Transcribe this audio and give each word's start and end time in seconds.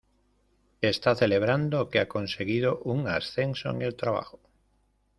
Está 0.81 1.13
celebrando 1.13 1.89
que 1.91 1.99
ha 1.99 2.07
conseguido 2.09 2.79
un 2.79 3.07
ascenso 3.07 3.69
en 3.69 3.83
el 3.83 3.95
trabajo. 3.95 4.39